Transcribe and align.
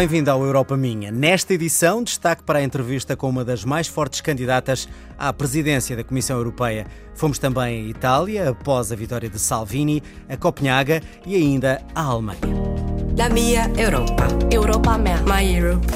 Bem-vindo 0.00 0.30
ao 0.30 0.42
Europa 0.42 0.78
Minha. 0.78 1.12
Nesta 1.12 1.52
edição, 1.52 2.02
destaque 2.02 2.42
para 2.42 2.60
a 2.60 2.62
entrevista 2.62 3.14
com 3.14 3.28
uma 3.28 3.44
das 3.44 3.66
mais 3.66 3.86
fortes 3.86 4.22
candidatas 4.22 4.88
à 5.18 5.30
presidência 5.30 5.94
da 5.94 6.02
Comissão 6.02 6.38
Europeia. 6.38 6.86
Fomos 7.14 7.38
também 7.38 7.84
a 7.84 7.88
Itália, 7.90 8.48
após 8.48 8.90
a 8.90 8.96
vitória 8.96 9.28
de 9.28 9.38
Salvini, 9.38 10.02
a 10.26 10.38
Copenhaga 10.38 11.02
e 11.26 11.36
ainda 11.36 11.82
a 11.94 12.00
Alemanha. 12.00 12.40
La 13.14 13.28
mia 13.28 13.70
Europa. 13.76 14.26
Europa 14.50 14.96
minha. 14.96 15.22
My 15.24 15.54
Europe. 15.54 15.86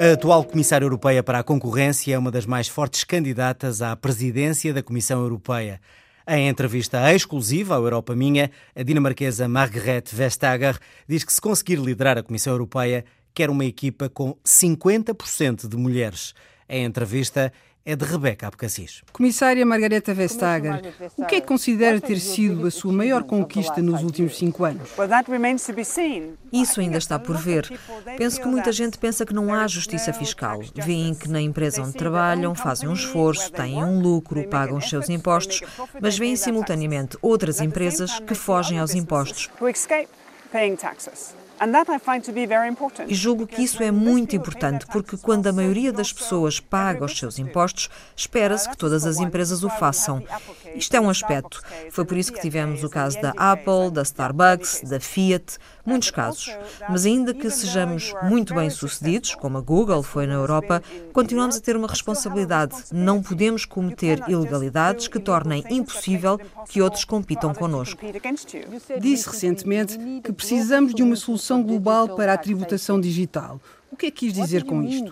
A 0.00 0.14
atual 0.14 0.42
Comissária 0.42 0.84
Europeia 0.84 1.22
para 1.22 1.38
a 1.38 1.44
Concorrência 1.44 2.16
é 2.16 2.18
uma 2.18 2.32
das 2.32 2.44
mais 2.44 2.66
fortes 2.66 3.04
candidatas 3.04 3.80
à 3.80 3.94
presidência 3.94 4.74
da 4.74 4.82
Comissão 4.82 5.20
Europeia. 5.20 5.80
Em 6.30 6.46
entrevista 6.46 7.14
exclusiva 7.14 7.74
ao 7.74 7.84
Europa 7.84 8.14
Minha, 8.14 8.50
a 8.76 8.82
dinamarquesa 8.82 9.48
Margrethe 9.48 10.14
Vestager 10.14 10.76
diz 11.08 11.24
que 11.24 11.32
se 11.32 11.40
conseguir 11.40 11.76
liderar 11.76 12.18
a 12.18 12.22
Comissão 12.22 12.52
Europeia, 12.52 13.02
quer 13.34 13.50
uma 13.50 13.64
equipa 13.64 14.08
com 14.08 14.36
50% 14.44 15.68
de 15.68 15.76
mulheres. 15.76 16.34
Em 16.68 16.84
entrevista 16.84 17.52
é 17.88 17.96
de 17.96 18.04
Rebeca 18.04 18.46
Abcacis. 18.46 19.02
Comissária 19.14 19.64
Margareta 19.64 20.12
Vestager, 20.12 20.92
o 21.16 21.24
que 21.24 21.36
é 21.36 21.40
que 21.40 21.46
considera 21.46 21.98
ter 21.98 22.20
sido 22.20 22.66
a 22.66 22.70
sua 22.70 22.92
maior 22.92 23.22
conquista 23.22 23.80
nos 23.80 24.02
últimos 24.02 24.36
cinco 24.36 24.66
anos? 24.66 24.90
Isso 26.52 26.82
ainda 26.82 26.98
está 26.98 27.18
por 27.18 27.38
ver. 27.38 27.66
Penso 28.18 28.42
que 28.42 28.46
muita 28.46 28.72
gente 28.72 28.98
pensa 28.98 29.24
que 29.24 29.32
não 29.32 29.54
há 29.54 29.66
justiça 29.66 30.12
fiscal. 30.12 30.60
Vêem 30.74 31.14
que 31.14 31.30
na 31.30 31.40
empresa 31.40 31.80
onde 31.80 31.94
trabalham, 31.94 32.54
fazem 32.54 32.90
um 32.90 32.92
esforço, 32.92 33.50
têm 33.50 33.82
um 33.82 34.02
lucro, 34.02 34.46
pagam 34.48 34.76
os 34.76 34.90
seus 34.90 35.08
impostos, 35.08 35.62
mas 35.98 36.18
veem 36.18 36.36
simultaneamente 36.36 37.16
outras 37.22 37.58
empresas 37.58 38.20
que 38.20 38.34
fogem 38.34 38.78
aos 38.78 38.94
impostos. 38.94 39.48
E 43.08 43.14
julgo 43.14 43.46
que 43.46 43.62
isso 43.62 43.82
é 43.82 43.90
muito 43.90 44.36
importante, 44.36 44.86
porque 44.86 45.16
quando 45.16 45.46
a 45.46 45.52
maioria 45.52 45.92
das 45.92 46.12
pessoas 46.12 46.60
paga 46.60 47.04
os 47.04 47.18
seus 47.18 47.38
impostos, 47.38 47.88
espera-se 48.16 48.68
que 48.68 48.76
todas 48.76 49.04
as 49.06 49.18
empresas 49.18 49.62
o 49.64 49.70
façam. 49.70 50.22
Isto 50.74 50.94
é 50.96 51.00
um 51.00 51.10
aspecto. 51.10 51.62
Foi 51.90 52.04
por 52.04 52.16
isso 52.16 52.32
que 52.32 52.40
tivemos 52.40 52.84
o 52.84 52.90
caso 52.90 53.20
da 53.20 53.32
Apple, 53.36 53.90
da 53.92 54.02
Starbucks, 54.02 54.82
da 54.82 55.00
Fiat, 55.00 55.58
muitos 55.88 56.10
casos. 56.10 56.54
Mas 56.88 57.06
ainda 57.06 57.32
que 57.32 57.48
sejamos 57.50 58.12
muito 58.22 58.54
bem-sucedidos, 58.54 59.34
como 59.34 59.58
a 59.58 59.60
Google 59.60 60.02
foi 60.02 60.26
na 60.26 60.34
Europa, 60.34 60.82
continuamos 61.12 61.56
a 61.56 61.60
ter 61.60 61.76
uma 61.76 61.88
responsabilidade. 61.88 62.74
Não 62.92 63.22
podemos 63.22 63.64
cometer 63.64 64.22
ilegalidades 64.28 65.08
que 65.08 65.18
tornem 65.18 65.64
impossível 65.70 66.38
que 66.68 66.82
outros 66.82 67.04
compitam 67.04 67.54
connosco. 67.54 68.00
Disse 69.00 69.28
recentemente 69.28 69.98
que 70.22 70.32
precisamos 70.32 70.94
de 70.94 71.02
uma 71.02 71.16
solução 71.16 71.62
global 71.62 72.14
para 72.14 72.34
a 72.34 72.38
tributação 72.38 73.00
digital. 73.00 73.60
O 73.90 73.96
que 73.96 74.06
é 74.06 74.10
que 74.10 74.26
quis 74.26 74.34
dizer 74.34 74.64
com 74.64 74.82
isto? 74.82 75.10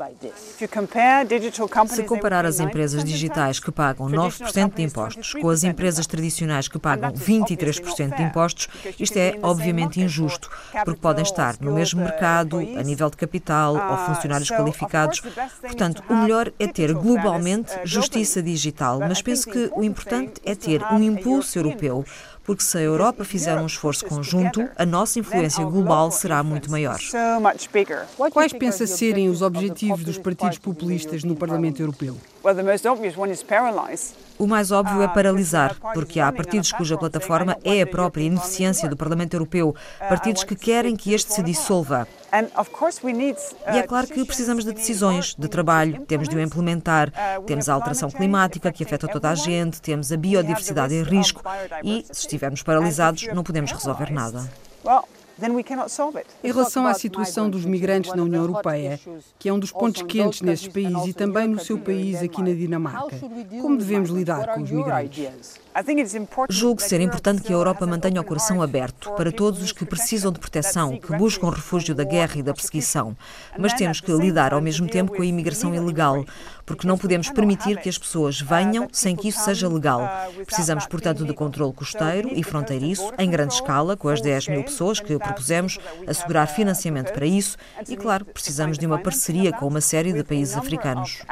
Se 1.88 2.02
comparar 2.04 2.44
as 2.44 2.60
empresas 2.60 3.02
digitais 3.02 3.58
que 3.58 3.72
pagam 3.72 4.06
9% 4.06 4.74
de 4.74 4.82
impostos 4.82 5.32
com 5.32 5.48
as 5.48 5.64
empresas 5.64 6.06
tradicionais 6.06 6.68
que 6.68 6.78
pagam 6.78 7.10
23% 7.12 8.16
de 8.16 8.22
impostos, 8.22 8.68
isto 9.00 9.16
é 9.16 9.38
obviamente 9.42 10.00
injusto, 10.00 10.50
porque 10.84 11.00
podem 11.00 11.22
estar 11.22 11.56
no 11.60 11.72
mesmo 11.72 12.02
mercado, 12.02 12.58
a 12.58 12.82
nível 12.82 13.08
de 13.08 13.16
capital 13.16 13.74
ou 13.74 14.14
funcionários 14.14 14.50
qualificados. 14.50 15.22
Portanto, 15.60 16.02
o 16.08 16.14
melhor 16.14 16.52
é 16.58 16.66
ter 16.66 16.92
globalmente 16.92 17.72
justiça 17.84 18.42
digital, 18.42 19.00
mas 19.00 19.22
penso 19.22 19.50
que 19.50 19.70
o 19.74 19.82
importante 19.82 20.40
é 20.44 20.54
ter 20.54 20.82
um 20.92 21.02
impulso 21.02 21.58
europeu 21.58 22.04
porque 22.46 22.62
se 22.62 22.78
a 22.78 22.80
Europa 22.80 23.24
fizer 23.24 23.58
um 23.58 23.66
esforço 23.66 24.06
conjunto, 24.06 24.66
a 24.76 24.86
nossa 24.86 25.18
influência 25.18 25.64
global 25.64 26.12
será 26.12 26.42
muito 26.44 26.70
maior. 26.70 26.98
Quais 28.30 28.52
pensa 28.52 28.86
serem 28.86 29.28
os 29.28 29.42
objetivos 29.42 30.04
dos 30.04 30.16
partidos 30.16 30.58
populistas 30.58 31.24
no 31.24 31.34
Parlamento 31.34 31.80
Europeu? 31.80 32.16
O 34.38 34.46
mais 34.46 34.70
óbvio 34.70 35.02
é 35.02 35.08
paralisar, 35.08 35.74
porque 35.94 36.20
há 36.20 36.30
partidos 36.30 36.70
cuja 36.70 36.96
plataforma 36.96 37.56
é 37.64 37.80
a 37.80 37.86
própria 37.86 38.24
ineficiência 38.24 38.88
do 38.88 38.96
Parlamento 38.96 39.34
Europeu, 39.34 39.74
partidos 40.08 40.44
que 40.44 40.54
querem 40.54 40.94
que 40.94 41.12
este 41.14 41.32
se 41.32 41.42
dissolva. 41.42 42.06
E 43.72 43.78
é 43.78 43.82
claro 43.82 44.06
que 44.06 44.24
precisamos 44.24 44.64
de 44.64 44.72
decisões, 44.72 45.34
de 45.34 45.48
trabalho, 45.48 46.04
temos 46.06 46.28
de 46.28 46.36
o 46.36 46.40
implementar. 46.40 47.10
Temos 47.46 47.68
a 47.68 47.74
alteração 47.74 48.10
climática 48.10 48.70
que 48.70 48.84
afeta 48.84 49.08
toda 49.08 49.30
a 49.30 49.34
gente, 49.34 49.80
temos 49.80 50.12
a 50.12 50.16
biodiversidade 50.16 50.94
em 50.94 51.02
risco. 51.02 51.42
E, 51.82 52.04
se 52.12 52.20
estivermos 52.20 52.62
paralisados, 52.62 53.26
não 53.34 53.42
podemos 53.42 53.72
resolver 53.72 54.12
nada. 54.12 54.44
Em 55.38 56.48
relação 56.50 56.86
à 56.86 56.94
situação 56.94 57.50
dos 57.50 57.66
migrantes 57.66 58.14
na 58.14 58.22
União 58.22 58.42
Europeia, 58.42 58.98
que 59.38 59.50
é 59.50 59.52
um 59.52 59.58
dos 59.58 59.70
pontos 59.70 60.00
quentes 60.02 60.40
nesses 60.40 60.66
países 60.66 61.08
e 61.08 61.12
também 61.12 61.46
no 61.46 61.58
seu 61.58 61.78
país, 61.78 62.22
aqui 62.22 62.40
na 62.40 62.52
Dinamarca, 62.52 63.16
como 63.60 63.76
devemos 63.76 64.08
lidar 64.08 64.54
com 64.54 64.62
os 64.62 64.70
migrantes? 64.70 65.60
Julgo 66.48 66.80
ser 66.80 67.02
importante 67.02 67.42
que 67.42 67.52
a 67.52 67.56
Europa 67.56 67.86
mantenha 67.86 68.22
o 68.22 68.24
coração 68.24 68.62
aberto 68.62 69.10
para 69.12 69.30
todos 69.30 69.62
os 69.62 69.72
que 69.72 69.84
precisam 69.84 70.32
de 70.32 70.38
proteção, 70.38 70.96
que 70.98 71.14
buscam 71.14 71.50
refúgio 71.50 71.94
da 71.94 72.02
guerra 72.02 72.38
e 72.38 72.42
da 72.42 72.54
perseguição. 72.54 73.14
Mas 73.58 73.74
temos 73.74 74.00
que 74.00 74.10
lidar 74.10 74.54
ao 74.54 74.62
mesmo 74.62 74.88
tempo 74.88 75.14
com 75.14 75.20
a 75.20 75.26
imigração 75.26 75.74
ilegal, 75.74 76.24
porque 76.66 76.86
não 76.86 76.98
podemos 76.98 77.30
permitir 77.30 77.78
que 77.78 77.88
as 77.88 77.96
pessoas 77.96 78.40
venham 78.40 78.88
sem 78.92 79.16
que 79.16 79.28
isso 79.28 79.40
seja 79.40 79.68
legal. 79.68 80.06
Precisamos, 80.44 80.86
portanto, 80.86 81.24
de 81.24 81.32
controle 81.32 81.72
costeiro 81.72 82.30
e 82.34 82.42
fronteiriço, 82.42 83.12
em 83.18 83.30
grande 83.30 83.54
escala, 83.54 83.96
com 83.96 84.08
as 84.08 84.20
10 84.20 84.48
mil 84.48 84.64
pessoas 84.64 85.00
que 85.00 85.18
propusemos, 85.18 85.78
assegurar 86.06 86.48
financiamento 86.48 87.12
para 87.12 87.24
isso 87.24 87.56
e, 87.88 87.96
claro, 87.96 88.24
precisamos 88.24 88.76
de 88.78 88.84
uma 88.84 88.98
parceria 88.98 89.52
com 89.52 89.66
uma 89.66 89.80
série 89.80 90.12
de 90.12 90.24
países 90.24 90.56
africanos. 90.56 91.22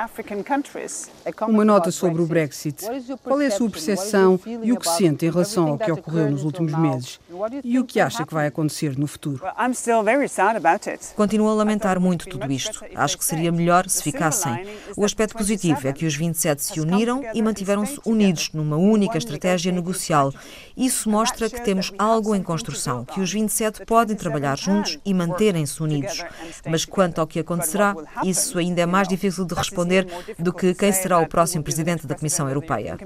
Uma 1.48 1.64
nota 1.64 1.90
sobre 1.90 2.22
o 2.22 2.26
Brexit. 2.26 2.84
Qual 3.22 3.40
é 3.40 3.46
a 3.46 3.50
sua 3.50 3.68
percepção? 3.68 4.38
e 4.62 4.72
o 4.72 4.78
que 4.78 4.88
sente 4.88 5.26
em 5.26 5.30
relação 5.30 5.68
ao 5.68 5.78
que 5.78 5.90
ocorreu 5.90 6.30
nos 6.30 6.44
últimos 6.44 6.72
meses 6.74 7.20
e 7.62 7.78
o 7.78 7.84
que 7.84 8.00
acha 8.00 8.24
que 8.24 8.32
vai 8.32 8.46
acontecer 8.46 8.96
no 8.96 9.06
futuro. 9.06 9.42
Continuo 11.16 11.48
a 11.48 11.54
lamentar 11.54 11.98
muito 11.98 12.26
tudo 12.26 12.50
isto. 12.52 12.84
Acho 12.94 13.18
que 13.18 13.24
seria 13.24 13.50
melhor 13.50 13.88
se 13.88 14.02
ficassem. 14.02 14.66
O 14.96 15.04
aspecto 15.04 15.23
positivo 15.32 15.86
é 15.88 15.92
que 15.92 16.04
os 16.04 16.16
27 16.16 16.62
se 16.62 16.80
uniram 16.80 17.22
e 17.32 17.40
mantiveram-se 17.40 17.98
unidos 18.04 18.50
numa 18.52 18.76
única 18.76 19.16
estratégia 19.16 19.72
negocial. 19.72 20.32
Isso 20.76 21.08
mostra 21.08 21.48
que 21.48 21.62
temos 21.62 21.92
algo 21.96 22.34
em 22.34 22.42
construção, 22.42 23.04
que 23.04 23.20
os 23.20 23.32
27 23.32 23.86
podem 23.86 24.16
trabalhar 24.16 24.58
juntos 24.58 24.98
e 25.04 25.14
manterem-se 25.14 25.82
unidos. 25.82 26.22
Mas 26.68 26.84
quanto 26.84 27.20
ao 27.20 27.26
que 27.26 27.38
acontecerá, 27.38 27.94
isso 28.24 28.58
ainda 28.58 28.82
é 28.82 28.86
mais 28.86 29.08
difícil 29.08 29.44
de 29.44 29.54
responder 29.54 30.06
do 30.38 30.52
que 30.52 30.74
quem 30.74 30.92
será 30.92 31.18
o 31.20 31.28
próximo 31.28 31.62
presidente 31.64 32.06
da 32.06 32.14
Comissão 32.14 32.48
Europeia. 32.48 32.98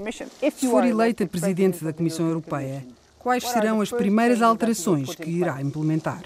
Se 0.53 0.67
for 0.67 0.83
eleita 0.83 1.23
presidente 1.27 1.83
da 1.83 1.93
Comissão 1.93 2.27
Europeia, 2.27 2.83
quais 3.19 3.47
serão 3.47 3.79
as 3.79 3.91
primeiras 3.91 4.41
alterações 4.41 5.15
que 5.15 5.29
irá 5.29 5.61
implementar? 5.61 6.23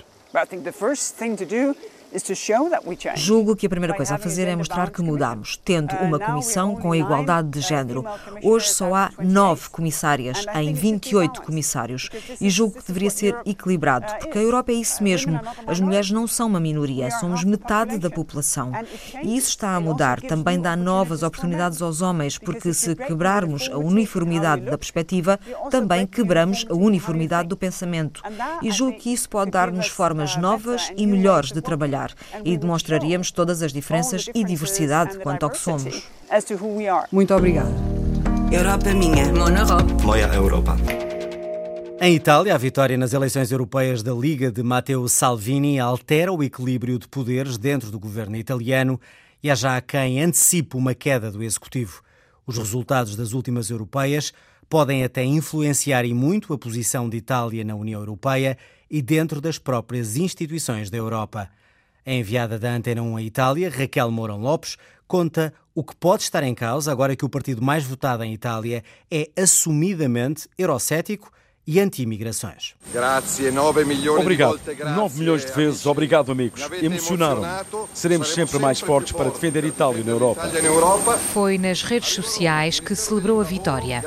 Julgo 3.16 3.56
que 3.56 3.66
a 3.66 3.70
primeira 3.70 3.96
coisa 3.96 4.16
a 4.16 4.18
fazer 4.18 4.48
é 4.48 4.56
mostrar 4.56 4.92
que 4.92 5.02
mudamos, 5.02 5.58
tendo 5.58 5.96
uma 5.96 6.20
comissão 6.20 6.76
com 6.76 6.92
a 6.92 6.98
igualdade 6.98 7.50
de 7.50 7.62
género. 7.62 8.06
Hoje 8.44 8.70
só 8.70 8.94
há 8.94 9.12
nove 9.20 9.70
comissárias 9.70 10.46
em 10.56 10.74
28 10.74 11.42
comissários 11.42 12.10
e 12.40 12.50
julgo 12.50 12.80
que 12.80 12.88
deveria 12.88 13.10
ser 13.10 13.36
equilibrado, 13.46 14.06
porque 14.20 14.38
a 14.38 14.42
Europa 14.42 14.72
é 14.72 14.76
isso 14.76 15.04
mesmo. 15.04 15.40
As 15.66 15.80
mulheres 15.80 16.12
não 16.12 16.28
são 16.28 16.48
uma 16.48 16.60
minoria, 16.60 17.10
somos 17.20 17.44
metade 17.44 17.98
da 17.98 18.10
população. 18.10 18.72
E 19.24 19.36
isso 19.36 19.50
está 19.50 19.76
a 19.76 19.80
mudar. 19.80 20.22
Também 20.22 20.60
dá 20.62 20.76
novas 20.76 21.24
oportunidades 21.24 21.82
aos 21.82 22.02
homens, 22.02 22.38
porque 22.38 22.74
se 22.74 22.96
quebrarmos 22.96 23.70
a 23.72 23.78
uniformidade 23.78 24.66
da 24.66 24.78
perspectiva, 24.78 25.40
também 25.72 26.06
quebramos 26.06 26.66
a 26.70 26.74
uniformidade 26.74 27.50
do 27.50 27.58
pensamento. 27.58 28.22
E 28.62 28.72
julgo 28.72 29.00
que 29.00 29.12
isso 29.12 29.30
pode 29.30 29.52
dar-nos 29.52 29.88
formas 29.88 30.38
novas 30.38 30.92
e 30.96 31.08
melhores 31.08 31.52
de 31.52 31.62
trabalhar 31.62 32.03
e 32.44 32.58
demonstraríamos 32.58 33.32
todas 33.32 33.62
as 33.62 33.72
diferenças 33.72 34.26
e 34.34 34.44
diversidade 34.44 35.20
quanto 35.20 35.44
ao 35.44 35.50
que 35.50 35.58
somos. 35.58 36.04
Muito 37.12 37.34
obrigada. 37.34 37.74
Europa 38.52 38.94
minha. 38.94 39.32
Mon 39.34 39.50
Europe. 39.50 40.04
Moja 40.04 40.34
Europa. 40.34 40.78
Em 42.00 42.16
Itália, 42.16 42.54
a 42.54 42.58
vitória 42.58 42.98
nas 42.98 43.14
eleições 43.14 43.52
europeias 43.52 44.04
da 44.04 44.14
Liga 44.14 44.52
de 44.52 44.62
Matteo 44.62 45.08
Salvini 45.08 45.80
altera 45.80 46.34
o 46.34 46.44
equilíbrio 46.44 47.00
de 47.00 47.08
poderes 47.08 47.58
dentro 47.58 47.90
do 47.90 48.00
governo 48.00 48.36
italiano 48.36 49.00
e 49.42 49.50
há 49.50 49.56
já 49.56 49.80
quem 49.80 50.22
antecipe 50.22 50.76
uma 50.76 50.94
queda 50.94 51.32
do 51.32 51.42
executivo. 51.42 52.02
Os 52.46 52.58
resultados 52.58 53.16
das 53.16 53.32
últimas 53.34 53.70
europeias 53.70 54.34
podem 54.70 55.04
até 55.04 55.24
influenciar 55.24 56.04
e 56.04 56.14
muito 56.14 56.54
a 56.54 56.58
posição 56.58 57.10
de 57.10 57.18
Itália 57.18 57.64
na 57.64 57.74
União 57.74 58.02
Europeia 58.02 58.58
e 58.90 59.02
dentro 59.02 59.40
das 59.40 59.58
próprias 59.58 60.18
instituições 60.18 60.90
da 60.90 60.98
Europa. 60.98 61.50
A 62.06 62.12
enviada 62.12 62.60
da 62.60 62.70
Antena 62.72 63.02
1 63.02 63.16
à 63.16 63.22
Itália, 63.22 63.70
Raquel 63.70 64.12
Mourão 64.12 64.40
Lopes, 64.40 64.78
conta 65.08 65.54
o 65.74 65.84
que 65.84 65.96
pode 65.96 66.24
estar 66.24 66.44
em 66.44 66.54
causa 66.54 66.92
agora 66.92 67.16
que 67.16 67.24
o 67.24 67.30
partido 67.30 67.62
mais 67.62 67.86
votado 67.86 68.24
em 68.24 68.34
Itália 68.34 68.84
é 69.10 69.30
assumidamente 69.38 70.50
eurocético 70.58 71.32
e 71.66 71.80
anti-imigrações. 71.80 72.76
Obrigado. 74.20 74.60
9 74.96 75.20
milhões 75.20 75.46
de 75.46 75.52
vezes. 75.54 75.86
Obrigado, 75.86 76.32
amigos. 76.32 76.62
Emocionaram-me. 76.82 77.48
Seremos 77.94 78.34
sempre 78.34 78.60
mais 78.60 78.82
fortes 78.82 79.14
para 79.14 79.30
defender 79.30 79.64
a 79.64 79.68
Itália 79.68 80.04
na 80.04 80.12
Europa. 80.12 80.50
Foi 81.34 81.58
nas 81.58 81.82
redes 81.82 82.10
sociais 82.10 82.80
que 82.80 82.96
celebrou 82.96 83.40
a 83.40 83.44
vitória. 83.44 84.04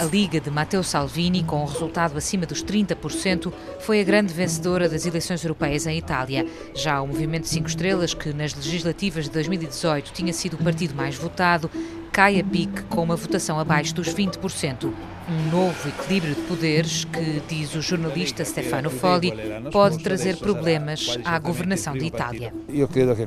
A 0.00 0.04
Liga 0.04 0.40
de 0.40 0.50
Matteo 0.50 0.84
Salvini, 0.84 1.42
com 1.42 1.62
um 1.62 1.66
resultado 1.66 2.16
acima 2.16 2.46
dos 2.46 2.64
30%, 2.64 3.52
foi 3.80 4.00
a 4.00 4.04
grande 4.04 4.32
vencedora 4.32 4.88
das 4.88 5.04
eleições 5.04 5.42
europeias 5.42 5.86
em 5.86 5.98
Itália. 5.98 6.46
Já 6.74 7.02
o 7.02 7.08
Movimento 7.08 7.48
5 7.48 7.68
Estrelas, 7.68 8.14
que 8.14 8.32
nas 8.32 8.54
legislativas 8.54 9.24
de 9.24 9.30
2018 9.30 10.12
tinha 10.12 10.32
sido 10.32 10.54
o 10.54 10.62
partido 10.62 10.94
mais 10.94 11.16
votado, 11.16 11.68
cai 12.12 12.38
a 12.38 12.44
pique 12.44 12.82
com 12.84 13.02
uma 13.02 13.16
votação 13.16 13.58
abaixo 13.58 13.94
dos 13.94 14.08
20% 14.08 14.92
um 15.28 15.50
novo 15.50 15.88
equilíbrio 15.88 16.34
de 16.34 16.42
poderes 16.42 17.04
que, 17.04 17.42
diz 17.48 17.74
o 17.74 17.82
jornalista 17.82 18.44
Stefano 18.44 18.88
Folli, 18.90 19.32
pode 19.72 19.98
trazer 19.98 20.36
problemas 20.36 21.18
à 21.24 21.38
governação 21.38 21.94
de 21.94 22.04
Itália. 22.04 22.52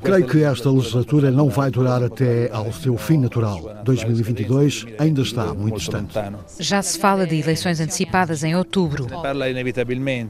Creio 0.01 0.25
que 0.25 0.43
esta 0.43 0.71
legislatura 0.71 1.29
não 1.29 1.49
vai 1.49 1.69
durar 1.69 2.01
até 2.01 2.49
ao 2.51 2.71
seu 2.71 2.97
fim 2.97 3.17
natural. 3.17 3.81
2022 3.83 4.85
ainda 4.97 5.21
está 5.21 5.53
muito 5.53 5.77
distante. 5.77 6.17
Já 6.57 6.81
se 6.81 6.97
fala 6.97 7.27
de 7.27 7.37
eleições 7.37 7.81
antecipadas 7.81 8.43
em 8.43 8.55
outubro. 8.55 9.05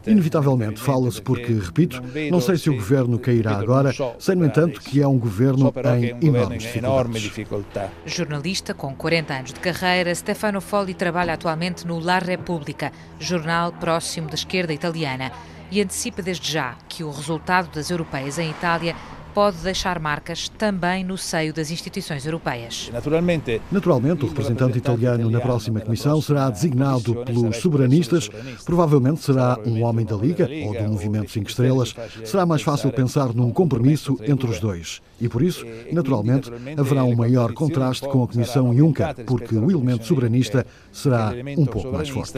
Inevitavelmente 0.07 0.79
fala-se 0.79 1.21
porque, 1.21 1.53
repito, 1.53 2.01
não 2.31 2.41
sei 2.41 2.57
se 2.57 2.69
o 2.69 2.75
governo 2.75 3.19
cairá 3.19 3.57
agora, 3.57 3.93
sei, 4.17 4.35
no 4.35 4.45
entanto, 4.45 4.81
que 4.81 5.01
é 5.01 5.07
um 5.07 5.19
governo 5.19 5.71
em 5.95 6.77
enormes 6.77 7.21
dificuldades. 7.21 7.91
Jornalista 8.05 8.73
com 8.73 8.95
40 8.95 9.33
anos 9.33 9.53
de 9.53 9.59
carreira, 9.59 10.13
Stefano 10.15 10.61
Folli 10.61 10.95
trabalha 10.95 11.33
atualmente 11.33 11.58
atualmente 11.59 11.85
no 11.85 11.99
La 11.99 12.19
Repubblica, 12.19 12.91
jornal 13.19 13.73
próximo 13.73 14.29
da 14.29 14.35
esquerda 14.35 14.73
italiana, 14.73 15.31
e 15.69 15.81
antecipa 15.81 16.21
desde 16.21 16.51
já 16.51 16.75
que 16.87 17.03
o 17.03 17.11
resultado 17.11 17.69
das 17.75 17.91
europeias 17.91 18.39
em 18.39 18.49
Itália 18.49 18.95
pode 19.33 19.57
deixar 19.57 19.99
marcas 19.99 20.49
também 20.49 21.03
no 21.03 21.17
seio 21.17 21.53
das 21.53 21.71
instituições 21.71 22.25
europeias. 22.25 22.89
Naturalmente, 22.93 23.61
Naturalmente 23.71 24.25
o 24.25 24.27
representante 24.27 24.77
italiano 24.77 25.29
na 25.29 25.39
próxima 25.39 25.79
comissão 25.79 26.21
será 26.21 26.49
designado 26.49 27.23
pelos 27.25 27.57
soberanistas, 27.57 28.29
provavelmente 28.65 29.21
será 29.21 29.57
um 29.65 29.83
homem 29.83 30.05
da 30.05 30.15
Liga 30.15 30.49
ou 30.65 30.73
do 30.73 30.83
Movimento 30.89 31.31
5 31.31 31.49
Estrelas. 31.49 31.95
Será 32.25 32.45
mais 32.45 32.61
fácil 32.61 32.91
pensar 32.91 33.33
num 33.33 33.51
compromisso 33.51 34.17
entre 34.23 34.49
os 34.49 34.59
dois. 34.59 35.01
E 35.21 35.27
por 35.27 35.41
isso, 35.41 35.65
naturalmente, 35.91 36.49
haverá 36.77 37.03
um 37.03 37.15
maior 37.15 37.53
contraste 37.53 38.07
com 38.07 38.23
a 38.23 38.27
Comissão 38.27 38.73
Juncker, 38.73 39.13
porque 39.25 39.55
o 39.55 39.69
elemento 39.69 40.05
soberanista 40.05 40.65
será 40.91 41.33
um 41.57 41.65
pouco 41.65 41.91
mais 41.91 42.07
forte. 42.07 42.33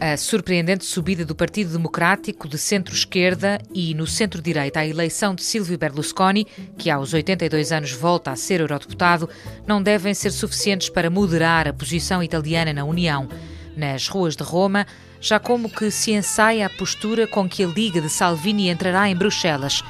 A 0.00 0.16
surpreendente 0.16 0.84
subida 0.84 1.24
do 1.24 1.34
Partido 1.34 1.72
Democrático 1.72 2.48
de 2.48 2.58
centro-esquerda 2.58 3.60
e 3.72 3.94
no 3.94 4.06
centro-direita 4.06 4.80
à 4.80 4.86
eleição 4.86 5.21
de 5.32 5.44
Silvio 5.44 5.78
Berlusconi, 5.78 6.46
que 6.76 6.90
aos 6.90 7.14
82 7.14 7.70
anos 7.70 7.92
volta 7.92 8.32
a 8.32 8.36
ser 8.36 8.60
eurodeputado, 8.60 9.28
não 9.64 9.80
devem 9.80 10.12
ser 10.12 10.32
suficientes 10.32 10.88
para 10.88 11.08
moderar 11.08 11.68
a 11.68 11.72
posição 11.72 12.22
italiana 12.22 12.72
na 12.72 12.84
União. 12.84 13.28
Nas 13.76 14.08
ruas 14.08 14.34
de 14.34 14.42
Roma, 14.42 14.86
já 15.20 15.38
como 15.38 15.70
que 15.70 15.90
se 15.90 16.10
ensaia 16.10 16.66
a 16.66 16.70
postura 16.70 17.28
com 17.28 17.48
que 17.48 17.62
a 17.62 17.68
Liga 17.68 18.00
de 18.00 18.08
Salvini 18.08 18.68
entrará 18.68 19.08
em 19.08 19.14
Bruxelas. 19.14 19.82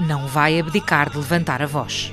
Não 0.00 0.26
vai 0.26 0.58
abdicar 0.58 1.08
de 1.08 1.16
levantar 1.16 1.62
a 1.62 1.66
voz. 1.66 2.12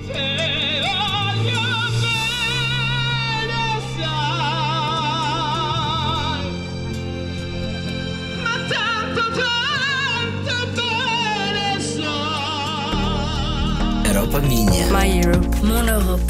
Europa 14.28 14.40
minha. 14.42 14.88
My 14.92 15.22
Europe. 15.22 15.48
Mon 15.64 15.88
Europe. 15.88 16.24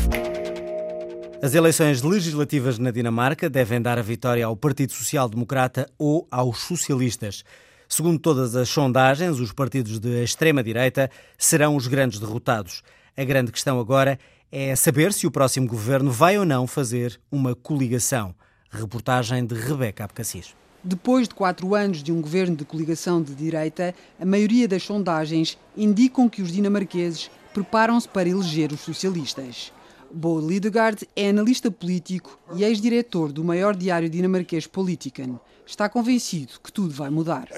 As 1.42 1.56
eleições 1.56 2.04
legislativas 2.04 2.78
na 2.78 2.92
Dinamarca 2.92 3.50
devem 3.50 3.82
dar 3.82 3.98
a 3.98 4.04
vitória 4.04 4.46
ao 4.46 4.56
Partido 4.56 4.92
Social 4.92 5.28
Democrata 5.28 5.90
ou 5.98 6.28
aos 6.30 6.60
socialistas. 6.60 7.44
Segundo 7.90 8.20
todas 8.20 8.56
as 8.56 8.70
sondagens, 8.70 9.40
os 9.40 9.52
partidos 9.52 10.00
de 10.00 10.24
extrema-direita 10.24 11.10
serão 11.38 11.76
os 11.76 11.88
grandes 11.88 12.20
derrotados. 12.20 12.84
A 13.16 13.24
grande 13.24 13.52
questão 13.52 13.80
agora 13.80 14.20
é 14.52 14.76
saber 14.76 15.12
se 15.12 15.26
o 15.26 15.32
próximo 15.32 15.68
governo 15.68 16.12
vai 16.12 16.38
ou 16.38 16.46
não 16.46 16.68
fazer 16.68 17.20
uma 17.32 17.56
coligação. 17.56 18.36
Reportagem 18.70 19.46
de 19.46 19.56
Rebeca 19.56 20.04
Abcacis. 20.04 20.54
Depois 20.84 21.28
de 21.28 21.34
quatro 21.34 21.74
anos 21.74 22.04
de 22.04 22.12
um 22.12 22.22
governo 22.22 22.56
de 22.56 22.64
coligação 22.64 23.22
de 23.22 23.34
direita, 23.34 23.96
a 24.20 24.26
maioria 24.26 24.68
das 24.68 24.84
sondagens 24.84 25.58
indicam 25.76 26.30
que 26.30 26.42
os 26.42 26.52
dinamarqueses 26.52 27.32
preparam-se 27.57 28.07
para 28.07 28.30
eleger 28.30 28.71
os 28.71 28.81
socialistas. 28.81 29.74
Bo 30.12 30.39
Lidegaard 30.39 31.07
é 31.15 31.30
analista 31.30 31.71
político 31.71 32.39
e 32.56 32.63
ex-diretor 32.63 33.31
do 33.31 33.44
maior 33.44 33.75
diário 33.75 34.07
dinamarquês 34.07 34.68
Politiken. 34.68 35.39
Está 35.65 35.89
convencido 35.89 36.54
que 36.63 36.71
tudo 36.71 36.92
vai 36.94 37.09
mudar. 37.09 37.50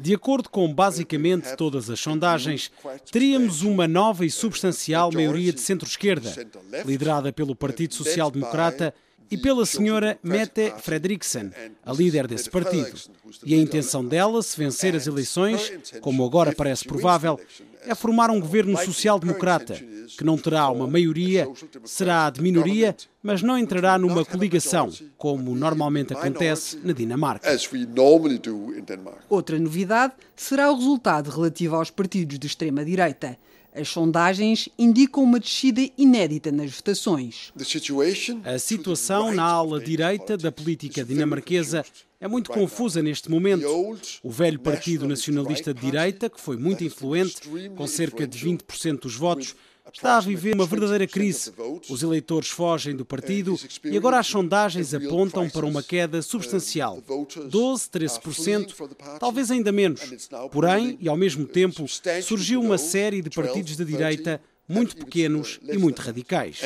De 0.00 0.14
acordo 0.14 0.50
com 0.50 0.74
basicamente 0.74 1.56
todas 1.56 1.88
as 1.88 2.00
sondagens, 2.00 2.72
teríamos 3.12 3.62
uma 3.62 3.86
nova 3.86 4.26
e 4.26 4.30
substancial 4.30 5.12
maioria 5.12 5.52
de 5.52 5.60
centro-esquerda, 5.60 6.34
liderada 6.84 7.32
pelo 7.32 7.54
Partido 7.54 7.94
Social 7.94 8.32
Democrata 8.32 8.92
e 9.30 9.36
pela 9.36 9.66
senhora 9.66 10.18
Mette 10.22 10.72
Frederiksen, 10.78 11.50
a 11.84 11.92
líder 11.92 12.26
desse 12.26 12.50
partido. 12.50 12.92
E 13.44 13.54
a 13.54 13.58
intenção 13.58 14.04
dela, 14.04 14.42
se 14.42 14.56
vencer 14.56 14.94
as 14.94 15.06
eleições, 15.06 15.72
como 16.00 16.24
agora 16.24 16.52
parece 16.52 16.84
provável, 16.84 17.38
é 17.86 17.94
formar 17.94 18.30
um 18.30 18.40
governo 18.40 18.76
social-democrata, 18.78 19.74
que 20.16 20.24
não 20.24 20.38
terá 20.38 20.68
uma 20.70 20.86
maioria, 20.86 21.48
será 21.84 22.30
de 22.30 22.40
minoria, 22.40 22.96
mas 23.22 23.42
não 23.42 23.58
entrará 23.58 23.98
numa 23.98 24.24
coligação, 24.24 24.90
como 25.16 25.54
normalmente 25.54 26.12
acontece 26.12 26.78
na 26.82 26.92
Dinamarca. 26.92 27.48
Outra 29.28 29.58
novidade 29.58 30.14
será 30.36 30.70
o 30.70 30.76
resultado 30.76 31.30
relativo 31.30 31.76
aos 31.76 31.90
partidos 31.90 32.38
de 32.38 32.46
extrema-direita. 32.46 33.38
As 33.74 33.88
sondagens 33.88 34.68
indicam 34.78 35.24
uma 35.24 35.40
descida 35.40 35.80
inédita 35.98 36.52
nas 36.52 36.70
votações. 36.70 37.52
A 38.44 38.58
situação 38.58 39.34
na 39.34 39.42
ala 39.42 39.80
direita 39.80 40.36
da 40.36 40.52
política 40.52 41.04
dinamarquesa 41.04 41.84
é 42.20 42.28
muito 42.28 42.52
confusa 42.52 43.02
neste 43.02 43.28
momento. 43.28 43.66
O 44.22 44.30
velho 44.30 44.60
Partido 44.60 45.08
Nacionalista 45.08 45.74
de 45.74 45.80
Direita, 45.80 46.30
que 46.30 46.40
foi 46.40 46.56
muito 46.56 46.84
influente, 46.84 47.40
com 47.76 47.86
cerca 47.88 48.26
de 48.28 48.38
20% 48.38 49.00
dos 49.00 49.16
votos, 49.16 49.56
está 49.92 50.16
a 50.16 50.20
viver 50.20 50.54
uma 50.54 50.66
verdadeira 50.66 51.06
crise. 51.06 51.52
Os 51.88 52.02
eleitores 52.02 52.48
fogem 52.48 52.96
do 52.96 53.04
partido 53.04 53.58
e 53.84 53.96
agora 53.96 54.18
as 54.18 54.26
sondagens 54.26 54.94
apontam 54.94 55.48
para 55.48 55.66
uma 55.66 55.82
queda 55.82 56.22
substancial, 56.22 57.02
12, 57.48 57.90
13%, 57.90 59.18
talvez 59.18 59.50
ainda 59.50 59.70
menos. 59.70 60.00
Porém, 60.50 60.96
e 61.00 61.08
ao 61.08 61.16
mesmo 61.16 61.46
tempo, 61.46 61.86
surgiu 62.22 62.60
uma 62.60 62.78
série 62.78 63.22
de 63.22 63.30
partidos 63.30 63.76
de 63.76 63.84
direita 63.84 64.40
muito 64.68 64.96
pequenos 64.96 65.60
e 65.62 65.76
muito 65.76 66.00
radicais. 66.00 66.60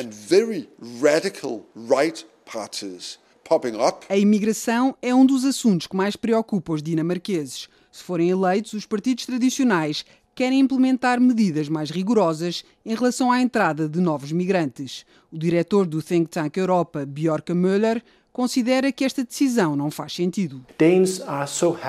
A 4.07 4.17
imigração 4.17 4.95
é 5.01 5.13
um 5.13 5.25
dos 5.25 5.43
assuntos 5.43 5.87
que 5.87 5.95
mais 5.95 6.15
preocupa 6.15 6.73
os 6.73 6.83
dinamarqueses. 6.83 7.67
Se 7.91 8.03
forem 8.03 8.29
eleitos, 8.29 8.73
os 8.73 8.85
partidos 8.85 9.25
tradicionais 9.25 10.05
querem 10.39 10.61
implementar 10.61 11.19
medidas 11.19 11.67
mais 11.67 11.91
rigorosas 11.91 12.63
em 12.85 12.95
relação 12.95 13.29
à 13.29 13.41
entrada 13.41 13.89
de 13.89 13.99
novos 13.99 14.31
migrantes. 14.31 15.05
O 15.29 15.37
diretor 15.37 15.85
do 15.85 16.01
Think 16.01 16.29
Tank 16.29 16.55
Europa, 16.55 17.05
Bjorka 17.05 17.53
Müller, 17.53 18.01
considera 18.31 18.89
que 18.89 19.03
esta 19.03 19.21
decisão 19.21 19.75
não 19.75 19.91
faz 19.91 20.13
sentido. 20.13 20.65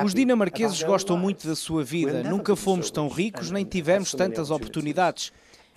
Os 0.05 0.13
dinamarqueses 0.13 0.83
gostam 0.83 1.17
muito 1.17 1.47
da 1.47 1.55
sua 1.55 1.85
vida. 1.85 2.25
Nunca 2.25 2.57
fomos 2.57 2.91
tão 2.91 3.07
ricos 3.07 3.53
nem 3.53 3.65
tivemos 3.65 4.11
tantas 4.11 4.51
oportunidades. 4.51 5.31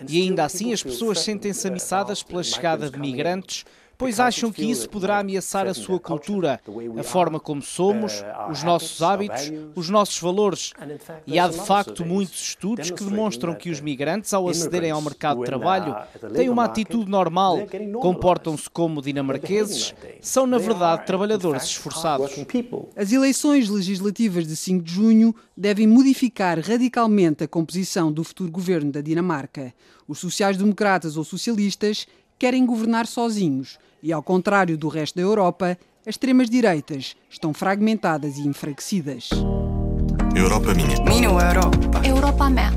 E 0.08 0.20
ainda 0.22 0.44
assim 0.44 0.72
as 0.72 0.82
pessoas 0.82 1.20
sentem-se 1.20 1.68
ameaçadas 1.68 2.24
pela 2.24 2.42
chegada 2.42 2.90
de 2.90 2.98
migrantes 2.98 3.64
pois 3.96 4.20
acham 4.20 4.50
que 4.50 4.64
isso 4.64 4.88
poderá 4.88 5.18
ameaçar 5.18 5.66
a 5.66 5.74
sua 5.74 5.98
cultura, 5.98 6.60
a 6.98 7.02
forma 7.02 7.38
como 7.38 7.62
somos, 7.62 8.20
uh, 8.20 8.50
os 8.50 8.62
nossos 8.62 9.02
hábitos, 9.02 9.52
os 9.74 9.88
nossos 9.88 10.18
valores. 10.18 10.72
E 11.26 11.38
há 11.38 11.48
de 11.48 11.58
facto 11.58 12.04
muitos 12.04 12.40
estudos 12.40 12.90
que 12.90 13.04
demonstram 13.04 13.54
que 13.54 13.70
os 13.70 13.80
migrantes, 13.80 14.32
ao 14.32 14.48
acederem 14.48 14.90
ao 14.90 15.02
mercado 15.02 15.40
de 15.40 15.46
trabalho, 15.46 15.94
têm 16.34 16.48
uma 16.48 16.64
atitude 16.64 17.10
normal, 17.10 17.58
comportam-se 18.00 18.68
como 18.68 19.02
dinamarqueses, 19.02 19.94
são 20.20 20.46
na 20.46 20.58
verdade 20.58 21.06
trabalhadores 21.06 21.64
esforçados. 21.64 22.32
As 22.96 23.12
eleições 23.12 23.68
legislativas 23.68 24.46
de 24.46 24.56
5 24.56 24.84
de 24.84 24.92
junho 24.92 25.34
devem 25.56 25.86
modificar 25.86 26.58
radicalmente 26.58 27.44
a 27.44 27.48
composição 27.48 28.12
do 28.12 28.24
futuro 28.24 28.50
governo 28.50 28.90
da 28.90 29.00
Dinamarca. 29.00 29.72
Os 30.06 30.18
sociais-democratas 30.18 31.16
ou 31.16 31.24
socialistas 31.24 32.06
querem 32.44 32.66
governar 32.66 33.06
sozinhos 33.06 33.78
e, 34.02 34.12
ao 34.12 34.22
contrário 34.22 34.76
do 34.76 34.88
resto 34.88 35.14
da 35.14 35.22
Europa, 35.22 35.78
as 36.02 36.08
extremas-direitas 36.08 37.16
estão 37.30 37.54
fragmentadas 37.54 38.36
e 38.36 38.46
enfraquecidas. 38.46 39.30
Europa 40.36 40.74
minha. 40.74 41.02
Minha 41.04 41.28
Europa. 41.28 42.06
Europa 42.06 42.50
minha. 42.50 42.70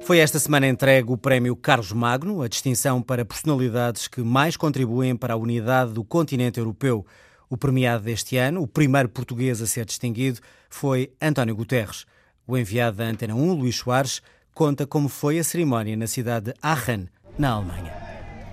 Foi 0.00 0.16
esta 0.16 0.38
semana 0.38 0.66
entregue 0.66 1.12
o 1.12 1.18
Prémio 1.18 1.54
Carlos 1.54 1.92
Magno, 1.92 2.40
a 2.40 2.48
distinção 2.48 3.02
para 3.02 3.22
personalidades 3.22 4.08
que 4.08 4.22
mais 4.22 4.56
contribuem 4.56 5.14
para 5.14 5.34
a 5.34 5.36
unidade 5.36 5.92
do 5.92 6.02
continente 6.02 6.58
europeu. 6.58 7.04
O 7.50 7.58
premiado 7.58 8.04
deste 8.04 8.38
ano, 8.38 8.62
o 8.62 8.66
primeiro 8.66 9.10
português 9.10 9.60
a 9.60 9.66
ser 9.66 9.84
distinguido, 9.84 10.40
foi 10.70 11.12
António 11.20 11.54
Guterres. 11.54 12.06
O 12.46 12.56
enviado 12.56 12.96
da 12.96 13.04
Antena 13.04 13.34
1, 13.34 13.52
Luís 13.52 13.76
Soares, 13.76 14.22
conta 14.54 14.86
como 14.86 15.10
foi 15.10 15.38
a 15.38 15.44
cerimónia 15.44 15.94
na 15.98 16.06
cidade 16.06 16.46
de 16.46 16.54
Aachen, 16.62 17.10
na 17.38 17.50
Alemanha. 17.50 18.01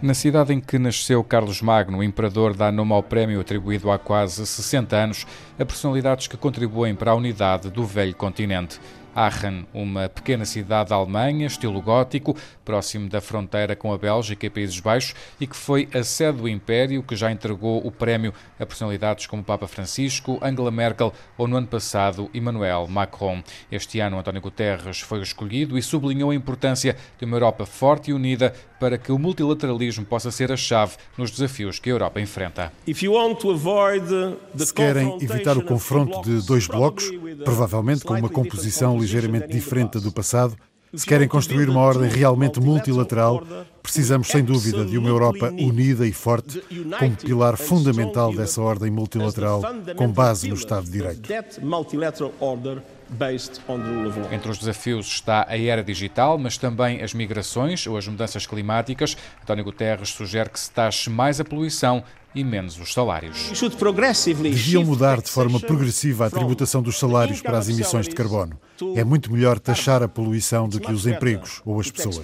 Na 0.02 0.14
cidade 0.14 0.54
em 0.54 0.62
que 0.62 0.80
nasceu 0.80 1.22
Carlos 1.26 1.62
Magno, 1.62 2.02
imperador 2.02 2.56
dá 2.56 2.72
nome 2.72 2.94
ao 2.94 3.04
prémio 3.04 3.42
atribuído 3.42 3.92
há 3.92 4.00
quase 4.00 4.48
60 4.48 4.96
anos 4.96 5.28
a 5.60 5.66
personalidades 5.66 6.26
que 6.26 6.38
contribuem 6.38 6.96
para 6.96 7.12
a 7.12 7.16
unidade 7.16 7.70
do 7.70 7.84
velho 7.84 8.16
continente. 8.16 8.80
Aachen, 9.16 9.66
uma 9.74 10.10
pequena 10.10 10.46
cidade 10.46 10.90
da 10.90 10.96
Alemanha, 10.96 11.48
estilo 11.48 11.82
gótico, 11.82 12.36
próximo 12.64 13.10
da 13.10 13.20
fronteira 13.20 13.76
com 13.76 13.92
a 13.92 13.98
Bélgica 13.98 14.46
e 14.46 14.50
Países 14.50 14.80
Baixos, 14.80 15.16
e 15.40 15.48
que 15.48 15.56
foi 15.56 15.88
a 15.94 16.04
sede 16.04 16.40
do 16.40 16.48
Império, 16.48 17.04
que 17.04 17.16
já 17.16 17.32
entregou 17.32 17.86
o 17.86 17.92
prémio 17.92 18.34
a 18.60 18.66
personalidades 18.66 19.26
como 19.26 19.44
Papa 19.44 19.68
Francisco, 19.68 20.40
Angela 20.42 20.72
Merkel 20.72 21.14
ou, 21.38 21.48
no 21.48 21.58
ano 21.58 21.68
passado, 21.68 22.30
Emmanuel 22.34 22.88
Macron. 22.88 23.42
Este 23.72 24.00
ano, 24.00 24.20
António 24.20 24.42
Guterres 24.42 25.00
foi 25.00 25.22
escolhido 25.22 25.78
e 25.78 25.82
sublinhou 25.82 26.32
a 26.32 26.36
importância 26.36 26.96
de 27.18 27.26
uma 27.26 27.36
Europa 27.36 27.66
forte 27.66 28.12
e 28.12 28.14
unida 28.14 28.54
para 28.80 28.98
que 28.98 29.12
o 29.12 29.20
multilateralismo 29.20 30.06
possa 30.06 30.32
ser 30.32 30.52
a 30.52 30.58
chave 30.58 30.96
nos 31.18 31.32
desafios 31.32 31.80
que 31.80 31.90
a 31.90 31.94
Europa 31.94 32.22
enfrenta. 32.22 32.72
Se 34.56 34.74
querem 34.74 35.18
evitar 35.22 35.58
o 35.58 35.64
confronto 35.64 36.22
de 36.22 36.46
dois 36.46 36.68
blocos, 36.68 37.12
provavelmente 37.44 38.06
com 38.06 38.14
uma 38.14 38.30
composição 38.30 38.99
ligeiramente 39.00 39.48
diferente 39.48 40.00
do 40.00 40.12
passado, 40.12 40.56
se 40.94 41.06
querem 41.06 41.28
construir 41.28 41.70
uma 41.70 41.82
ordem 41.82 42.10
realmente 42.10 42.60
multilateral, 42.60 43.44
precisamos 43.84 44.28
sem 44.28 44.44
dúvida 44.44 44.84
de 44.84 44.98
uma 44.98 45.08
Europa 45.08 45.52
unida 45.52 46.08
e 46.08 46.12
forte, 46.12 46.64
como 46.98 47.16
pilar 47.16 47.58
fundamental 47.58 48.34
dessa 48.34 48.60
ordem 48.60 48.90
multilateral 48.90 49.62
com 49.96 50.12
base 50.12 50.48
no 50.48 50.56
Estado 50.56 50.86
de 50.86 50.92
Direito. 50.92 51.32
Entre 54.32 54.52
os 54.52 54.58
desafios 54.58 55.08
está 55.08 55.46
a 55.48 55.58
era 55.58 55.84
digital, 55.84 56.40
mas 56.40 56.58
também 56.58 57.04
as 57.04 57.14
migrações 57.14 57.86
ou 57.86 57.96
as 57.96 58.08
mudanças 58.08 58.48
climáticas. 58.48 59.16
António 59.44 59.64
Guterres 59.64 60.10
sugere 60.10 60.50
que 60.50 60.60
se 60.60 60.72
taxe 60.72 61.10
mais 61.10 61.40
a 61.40 61.46
poluição 61.46 62.04
e 62.34 62.44
menos 62.44 62.80
os 62.80 62.94
salários. 62.94 63.52
Deviam 64.42 64.84
mudar 64.84 65.22
de 65.22 65.30
forma 65.30 65.60
progressiva 65.60 66.28
a 66.28 66.30
tributação 66.30 66.82
dos 66.82 66.98
salários 66.98 67.42
para 67.42 67.58
as 67.58 67.70
emissões 67.70 68.08
de 68.08 68.16
carbono. 68.16 68.60
É 68.96 69.04
muito 69.04 69.32
melhor 69.32 69.60
taxar 69.60 70.02
a 70.04 70.08
poluição 70.08 70.70
do 70.70 70.80
que 70.80 70.92
os 70.92 71.06
empregos 71.06 71.62
ou 71.66 71.80
as 71.80 71.92
pessoas. 71.92 72.22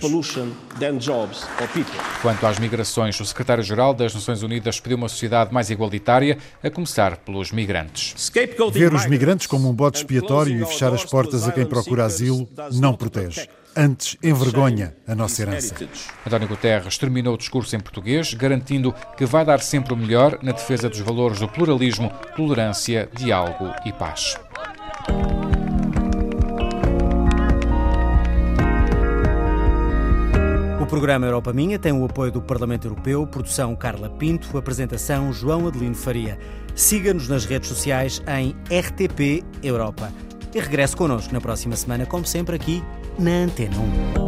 Quanto 2.22 2.46
às 2.46 2.60
migrações, 2.60 3.20
o 3.20 3.26
secretário-geral 3.26 3.94
das 3.94 4.14
Nações 4.14 4.44
Unidas 4.44 4.80
pediu 4.80 4.98
uma 4.98 5.10
sociedade 5.10 5.54
mais 5.54 5.70
igualitária, 5.70 6.38
a 6.64 6.70
começar 6.70 7.18
pelos 7.18 7.52
migrantes. 7.52 8.32
Ver 8.72 8.94
os 8.94 9.06
migrantes 9.06 9.48
como 9.48 9.70
um 9.70 9.74
bote 9.74 9.98
expiatório 9.98 10.62
e 10.62 10.66
fechar 10.66 10.94
as 10.94 11.04
portas 11.04 11.48
a 11.48 11.52
quem 11.52 11.66
procura 11.66 12.06
asilo 12.06 12.48
não 12.72 12.94
protege 12.94 13.48
antes 13.76 14.18
envergonha 14.24 14.96
a 15.08 15.14
nossa 15.14 15.42
herança. 15.42 15.76
António 16.26 16.48
Guterres 16.48 16.98
terminou 16.98 17.34
o 17.34 17.38
discurso 17.38 17.76
em 17.76 17.80
português, 17.80 18.34
garantindo 18.34 18.94
que 19.18 19.26
vai 19.26 19.44
dar 19.44 19.60
sempre 19.60 19.94
o 19.94 19.98
melhor 19.98 20.40
na 20.42 20.52
defesa 20.52 20.90
dos 20.90 21.00
valores 21.00 21.40
do 21.40 21.48
pluralismo, 21.48 22.12
tolerância, 22.36 23.10
diálogo 23.14 23.74
e 23.86 23.92
paz. 23.92 24.36
O 30.82 30.88
programa 30.88 31.26
Europa 31.26 31.52
Minha 31.52 31.80
tem 31.80 31.92
o 31.92 32.06
apoio 32.06 32.32
do 32.32 32.42
Parlamento 32.42 32.86
Europeu, 32.86 33.26
produção 33.26 33.76
Carla 33.76 34.08
Pinto, 34.08 34.56
apresentação 34.56 35.34
João 35.34 35.68
Adelino 35.68 35.96
Faria. 35.96 36.38
Siga-nos 36.76 37.28
nas 37.28 37.44
redes 37.44 37.70
sociais 37.70 38.22
em 38.28 38.56
RTP 38.72 39.44
Europa. 39.64 40.12
E 40.54 40.60
regresse 40.60 40.96
connosco 40.96 41.34
na 41.34 41.42
próxima 41.42 41.76
semana, 41.76 42.06
como 42.06 42.26
sempre, 42.26 42.56
aqui 42.56 42.84
na 43.20 43.44
Antena 43.44 43.78
1. 43.78 44.25